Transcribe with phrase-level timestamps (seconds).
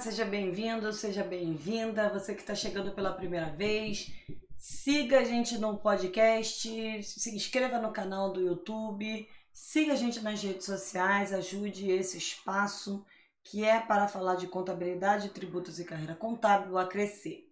[0.00, 2.08] seja bem-vindo, seja bem-vinda.
[2.08, 4.10] Você que está chegando pela primeira vez,
[4.56, 10.42] siga a gente no podcast, se inscreva no canal do YouTube, siga a gente nas
[10.42, 13.06] redes sociais, ajude esse espaço
[13.44, 17.48] que é para falar de contabilidade, tributos e carreira contábil a crescer.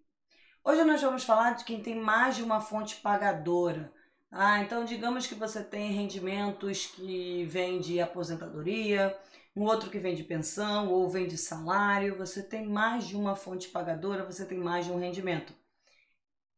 [0.64, 3.92] Hoje nós vamos falar de quem tem mais de uma fonte pagadora.
[4.30, 9.16] Ah, então digamos que você tem rendimentos que vêm de aposentadoria,
[9.56, 13.34] um outro que vem de pensão ou vem de salário, você tem mais de uma
[13.34, 15.54] fonte pagadora, você tem mais de um rendimento.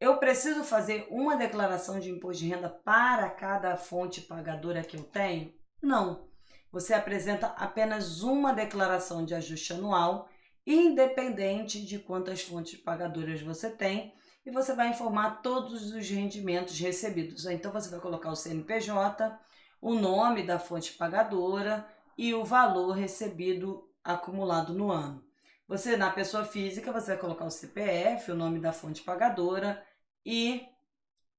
[0.01, 5.05] Eu preciso fazer uma declaração de imposto de renda para cada fonte pagadora que eu
[5.05, 5.53] tenho?
[5.83, 6.29] Não.
[6.73, 10.29] Você apresenta apenas uma declaração de ajuste anual,
[10.67, 17.47] independente de quantas fontes pagadoras você tem, e você vai informar todos os rendimentos recebidos.
[17.47, 19.39] Então você vai colocar o CNPJ,
[19.81, 21.87] o nome da fonte pagadora,
[22.17, 25.25] e o valor recebido acumulado no ano.
[25.67, 29.83] Você, na pessoa física, você vai colocar o CPF, o nome da fonte pagadora
[30.25, 30.67] e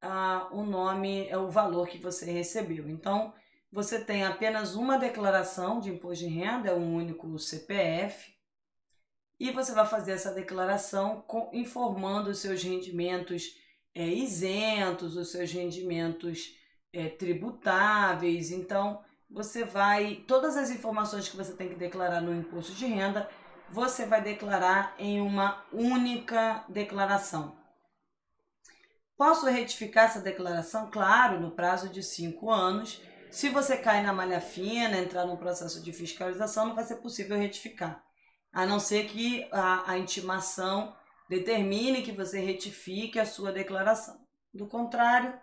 [0.02, 2.89] ah, o nome, é o valor que você recebeu.
[2.89, 3.33] Então,
[3.72, 8.33] você tem apenas uma declaração de imposto de renda, é um único CPF,
[9.42, 13.58] e você vai fazer essa declaração informando os seus rendimentos
[13.95, 16.56] é, isentos, os seus rendimentos
[16.94, 18.52] é, tributáveis.
[18.52, 20.23] Então, você vai.
[20.28, 23.28] Todas as informações que você tem que declarar no imposto de renda,
[23.72, 27.58] você vai declarar em uma única declaração.
[29.17, 30.92] Posso retificar essa declaração?
[30.92, 33.02] Claro, no prazo de cinco anos.
[33.31, 37.36] Se você cai na malha fina, entrar no processo de fiscalização, não vai ser possível
[37.36, 38.11] retificar.
[38.52, 40.96] A não ser que a, a intimação
[41.30, 44.20] determine que você retifique a sua declaração.
[44.54, 45.40] Do contrário,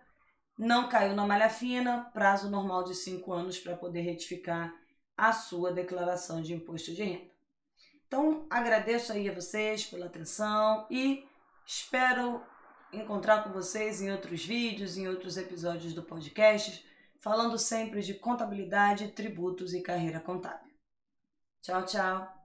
[0.59, 4.75] não caiu na malha fina, prazo normal de cinco anos para poder retificar
[5.17, 7.31] a sua declaração de imposto de renda.
[8.07, 11.27] Então, agradeço aí a vocês pela atenção e
[11.67, 12.43] espero
[12.93, 16.85] encontrar com vocês em outros vídeos, em outros episódios do podcast,
[17.21, 20.73] falando sempre de contabilidade, tributos e carreira contábil.
[21.61, 22.38] Tchau, tchau!